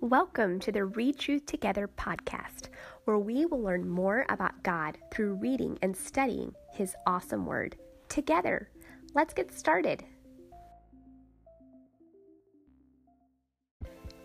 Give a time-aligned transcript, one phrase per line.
[0.00, 2.68] Welcome to the Read Truth Together podcast,
[3.04, 7.74] where we will learn more about God through reading and studying His awesome Word
[8.08, 8.70] together.
[9.14, 10.04] Let's get started.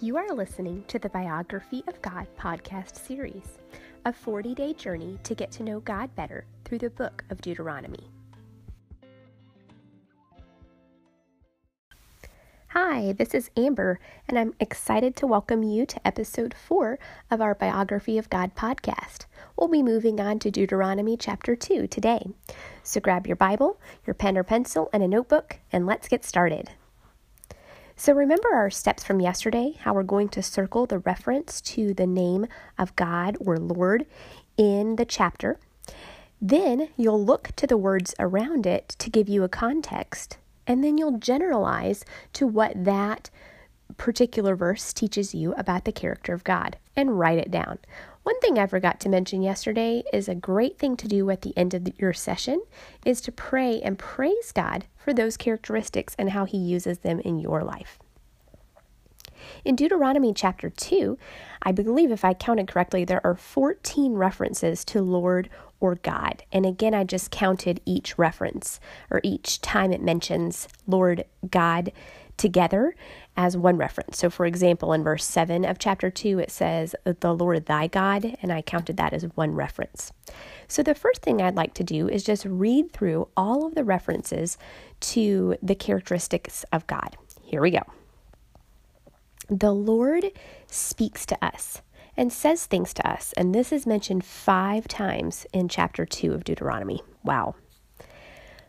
[0.00, 3.56] You are listening to the Biography of God podcast series,
[4.04, 8.10] a 40 day journey to get to know God better through the book of Deuteronomy.
[12.76, 16.98] Hi, this is Amber, and I'm excited to welcome you to episode four
[17.30, 19.26] of our Biography of God podcast.
[19.56, 22.26] We'll be moving on to Deuteronomy chapter 2 today.
[22.82, 26.70] So grab your Bible, your pen or pencil, and a notebook, and let's get started.
[27.94, 32.08] So, remember our steps from yesterday, how we're going to circle the reference to the
[32.08, 34.04] name of God or Lord
[34.56, 35.60] in the chapter.
[36.42, 40.98] Then you'll look to the words around it to give you a context and then
[40.98, 42.04] you'll generalize
[42.34, 43.30] to what that
[43.96, 47.78] particular verse teaches you about the character of God and write it down.
[48.22, 51.56] One thing I forgot to mention yesterday is a great thing to do at the
[51.58, 52.62] end of your session
[53.04, 57.38] is to pray and praise God for those characteristics and how He uses them in
[57.38, 57.98] your life.
[59.62, 61.18] In Deuteronomy chapter 2,
[61.62, 65.50] I believe if I counted correctly, there are 14 references to Lord
[65.84, 66.44] or God.
[66.50, 71.92] And again, I just counted each reference or each time it mentions Lord God
[72.38, 72.96] together
[73.36, 74.16] as one reference.
[74.16, 78.34] So, for example, in verse 7 of chapter 2, it says, The Lord thy God,
[78.40, 80.10] and I counted that as one reference.
[80.68, 83.84] So, the first thing I'd like to do is just read through all of the
[83.84, 84.56] references
[85.00, 87.18] to the characteristics of God.
[87.42, 87.82] Here we go.
[89.50, 90.32] The Lord
[90.66, 91.82] speaks to us
[92.16, 93.32] and says things to us.
[93.36, 97.02] And this is mentioned five times in chapter 2 of Deuteronomy.
[97.22, 97.54] Wow.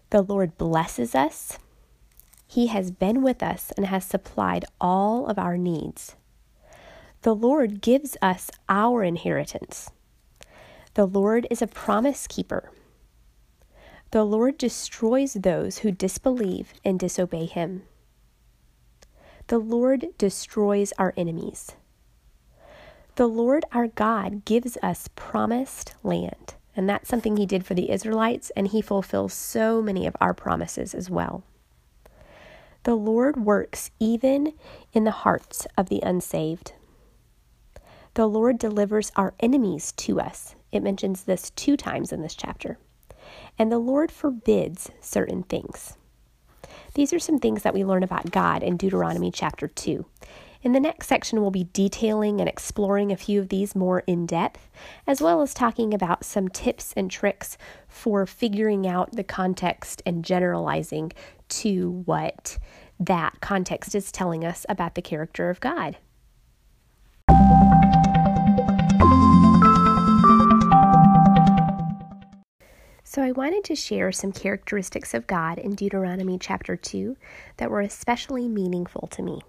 [0.09, 1.57] The Lord blesses us.
[2.47, 6.15] He has been with us and has supplied all of our needs.
[7.21, 9.89] The Lord gives us our inheritance.
[10.93, 12.71] The Lord is a promise keeper.
[14.11, 17.83] The Lord destroys those who disbelieve and disobey him.
[19.47, 21.71] The Lord destroys our enemies.
[23.15, 26.55] The Lord our God gives us promised land.
[26.75, 30.33] And that's something He did for the Israelites, and He fulfills so many of our
[30.33, 31.43] promises as well.
[32.83, 34.53] The Lord works even
[34.91, 36.73] in the hearts of the unsaved.
[38.15, 40.55] The Lord delivers our enemies to us.
[40.73, 42.77] It mentions this two times in this chapter.
[43.57, 45.97] And the Lord forbids certain things.
[46.95, 50.05] These are some things that we learn about God in Deuteronomy chapter 2.
[50.65, 54.25] In the next section, we'll be detailing and exploring a few of these more in
[54.25, 54.71] depth,
[55.05, 57.55] as well as talking about some tips and tricks
[57.87, 61.11] for figuring out the context and generalizing
[61.49, 62.57] to what
[62.99, 65.97] that context is telling us about the character of God.
[73.03, 77.15] So, I wanted to share some characteristics of God in Deuteronomy chapter 2
[77.57, 79.41] that were especially meaningful to me.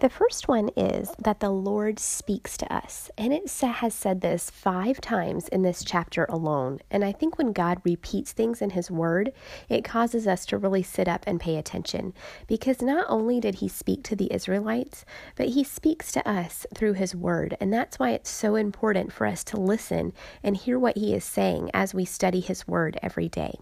[0.00, 4.48] The first one is that the Lord speaks to us, and it has said this
[4.48, 6.78] five times in this chapter alone.
[6.88, 9.32] And I think when God repeats things in His Word,
[9.68, 12.14] it causes us to really sit up and pay attention
[12.46, 15.04] because not only did He speak to the Israelites,
[15.34, 17.56] but He speaks to us through His Word.
[17.58, 20.12] And that's why it's so important for us to listen
[20.44, 23.58] and hear what He is saying as we study His Word every day.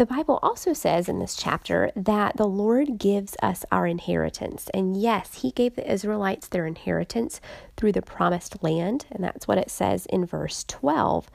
[0.00, 4.70] The Bible also says in this chapter that the Lord gives us our inheritance.
[4.72, 7.38] And yes, He gave the Israelites their inheritance
[7.76, 9.04] through the promised land.
[9.10, 11.28] And that's what it says in verse 12.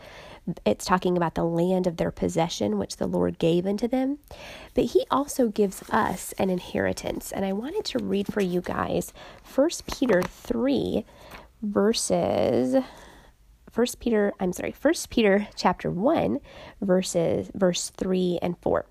[0.65, 4.17] It's talking about the land of their possession, which the Lord gave unto them.
[4.73, 7.31] But He also gives us an inheritance.
[7.31, 9.13] And I wanted to read for you guys
[9.53, 11.05] 1 Peter 3,
[11.61, 12.77] verses
[13.75, 16.39] First Peter, I'm sorry, First Peter chapter 1
[16.79, 18.85] verses verse 3 and 4.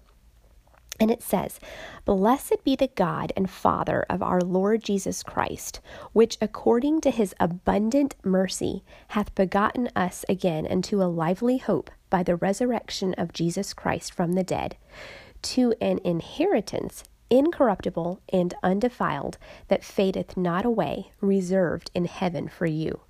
[1.01, 1.59] And it says,
[2.05, 5.81] Blessed be the God and Father of our Lord Jesus Christ,
[6.13, 12.23] which according to his abundant mercy hath begotten us again unto a lively hope by
[12.23, 14.77] the resurrection of Jesus Christ from the dead,
[15.41, 17.05] to an inheritance
[17.35, 19.39] incorruptible and undefiled,
[19.69, 23.01] that fadeth not away, reserved in heaven for you.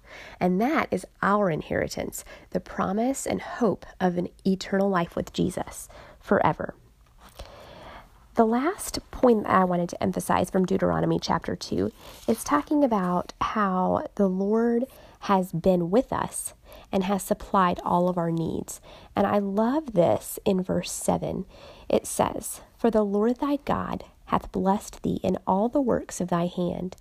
[0.41, 5.89] And that is our inheritance, the promise and hope of an eternal life with Jesus
[6.21, 6.75] forever.
[8.35, 11.93] The last point that I wanted to emphasize from Deuteronomy chapter 2
[12.27, 14.87] is talking about how the Lord
[15.21, 16.55] has been with us
[16.91, 18.81] and has supplied all of our needs.
[19.15, 21.47] And I love this in verse 7.
[21.89, 26.29] It says, For the Lord thy God hath blessed thee in all the works of
[26.29, 26.97] thy hand.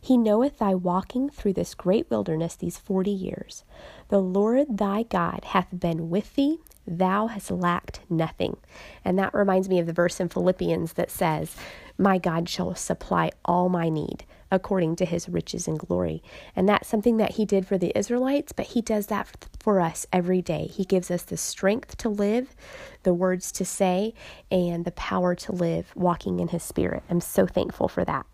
[0.00, 3.64] He knoweth thy walking through this great wilderness these forty years.
[4.08, 8.56] The Lord thy God hath been with thee, thou hast lacked nothing.
[9.04, 11.56] And that reminds me of the verse in Philippians that says,
[11.98, 16.22] My God shall supply all my need according to his riches and glory.
[16.54, 20.06] And that's something that he did for the Israelites, but he does that for us
[20.12, 20.66] every day.
[20.66, 22.54] He gives us the strength to live,
[23.02, 24.14] the words to say,
[24.50, 27.02] and the power to live walking in his spirit.
[27.10, 28.26] I'm so thankful for that.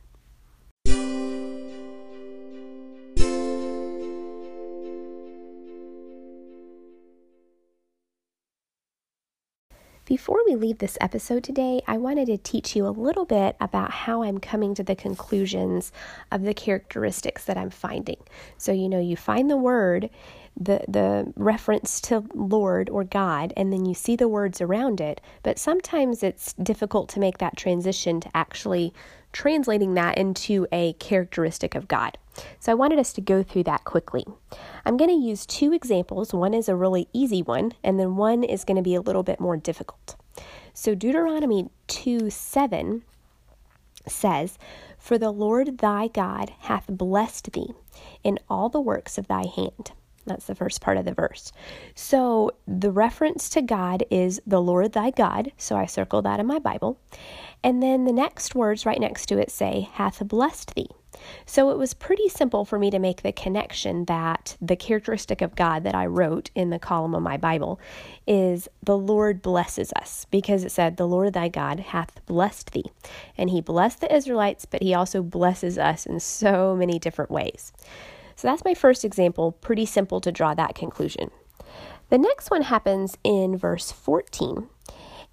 [10.04, 13.92] Before we leave this episode today, I wanted to teach you a little bit about
[13.92, 15.92] how I'm coming to the conclusions
[16.32, 18.16] of the characteristics that I'm finding.
[18.58, 20.10] So, you know, you find the word,
[20.60, 25.20] the, the reference to Lord or God, and then you see the words around it,
[25.44, 28.92] but sometimes it's difficult to make that transition to actually
[29.32, 32.18] translating that into a characteristic of God.
[32.60, 34.24] So I wanted us to go through that quickly.
[34.84, 36.32] I'm going to use two examples.
[36.32, 39.22] One is a really easy one, and then one is going to be a little
[39.22, 40.16] bit more difficult.
[40.74, 43.02] So Deuteronomy 2 7
[44.06, 44.58] says,
[44.98, 47.74] For the Lord thy God hath blessed thee
[48.24, 49.92] in all the works of thy hand.
[50.26, 51.52] That's the first part of the verse.
[51.94, 55.52] So the reference to God is the Lord thy God.
[55.56, 56.98] So I circle that in my Bible.
[57.64, 60.88] And then the next words right next to it say, hath blessed thee.
[61.46, 65.54] So it was pretty simple for me to make the connection that the characteristic of
[65.54, 67.80] God that I wrote in the column of my Bible
[68.26, 72.90] is the Lord blesses us because it said, The Lord thy God hath blessed thee.
[73.36, 77.72] And he blessed the Israelites, but he also blesses us in so many different ways.
[78.36, 81.30] So that's my first example, pretty simple to draw that conclusion.
[82.10, 84.68] The next one happens in verse 14.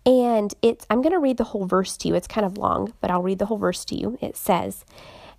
[0.06, 2.16] And it's I'm going to read the whole verse to you.
[2.16, 4.18] It's kind of long, but I'll read the whole verse to you.
[4.22, 4.86] It says,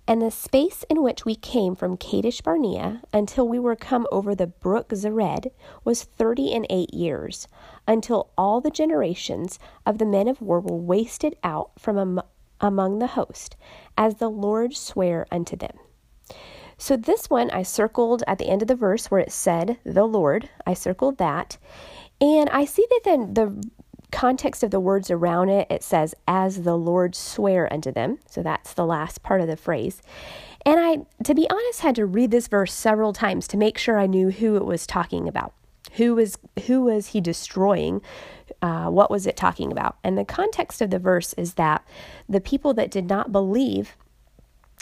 [0.07, 4.33] and the space in which we came from Kadesh Barnea until we were come over
[4.33, 5.51] the brook Zered
[5.83, 7.47] was thirty and eight years,
[7.87, 12.21] until all the generations of the men of war were wasted out from am-
[12.59, 13.55] among the host,
[13.97, 15.77] as the Lord sware unto them.
[16.81, 20.03] So this one I circled at the end of the verse where it said the
[20.03, 20.49] Lord.
[20.65, 21.59] I circled that.
[22.19, 23.63] And I see that then the
[24.11, 28.17] context of the words around it, it says, as the Lord swear unto them.
[28.25, 30.01] So that's the last part of the phrase.
[30.65, 33.99] And I, to be honest, had to read this verse several times to make sure
[33.99, 35.53] I knew who it was talking about.
[35.97, 38.01] Who was who was he destroying?
[38.59, 39.97] Uh, what was it talking about?
[40.03, 41.85] And the context of the verse is that
[42.27, 43.95] the people that did not believe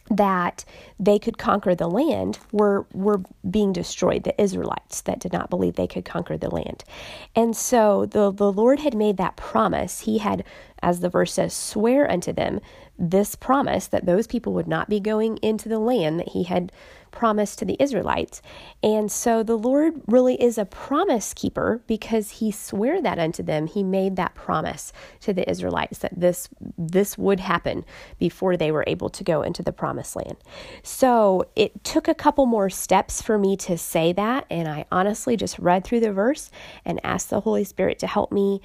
[0.09, 0.65] that
[0.99, 4.23] they could conquer the land were were being destroyed.
[4.23, 6.83] The israelites that did not believe they could conquer the land.
[7.35, 10.01] And so the the lord had made that promise.
[10.01, 10.43] He had
[10.81, 12.59] as the verse says swear unto them
[12.97, 16.71] this promise that those people would not be going into the land that he had
[17.11, 18.41] promised to the Israelites.
[18.81, 23.67] And so the Lord really is a promise keeper because he swore that unto them.
[23.67, 27.85] He made that promise to the Israelites that this this would happen
[28.17, 30.37] before they were able to go into the promised land.
[30.83, 35.37] So it took a couple more steps for me to say that and I honestly
[35.37, 36.51] just read through the verse
[36.85, 38.61] and asked the Holy Spirit to help me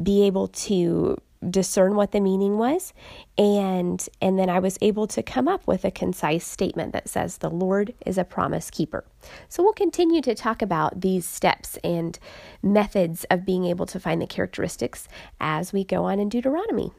[0.00, 1.20] be able to
[1.50, 2.92] discern what the meaning was
[3.36, 7.38] and and then I was able to come up with a concise statement that says
[7.38, 9.04] the Lord is a promise keeper.
[9.48, 12.18] So we'll continue to talk about these steps and
[12.62, 15.08] methods of being able to find the characteristics
[15.40, 16.92] as we go on in Deuteronomy.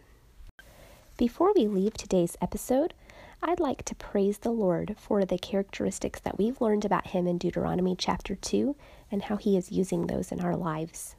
[1.18, 2.94] Before we leave today's episode,
[3.42, 7.38] I'd like to praise the Lord for the characteristics that we've learned about him in
[7.38, 8.76] Deuteronomy chapter 2
[9.12, 11.16] and how he is using those in our lives.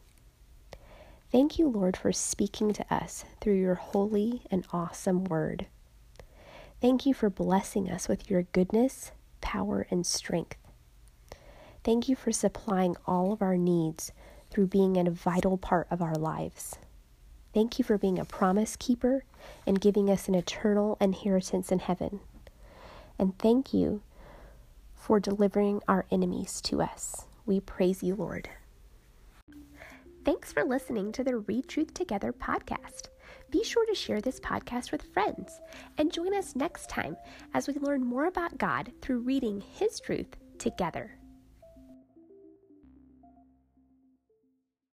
[1.37, 5.67] Thank you, Lord, for speaking to us through your holy and awesome word.
[6.81, 9.13] Thank you for blessing us with your goodness,
[9.43, 10.57] power, and strength.
[11.85, 14.13] Thank you for supplying all of our needs
[14.49, 16.77] through being a vital part of our lives.
[17.53, 19.25] Thank you for being a promise keeper
[19.67, 22.21] and giving us an eternal inheritance in heaven.
[23.19, 24.01] And thank you
[24.95, 27.27] for delivering our enemies to us.
[27.45, 28.49] We praise you, Lord.
[30.27, 33.11] Thanks for listening to the Read Truth Together podcast.
[33.53, 35.61] Be sure to share this podcast with friends
[35.99, 37.17] and join us next time
[37.55, 41.13] as we learn more about God through reading His truth together.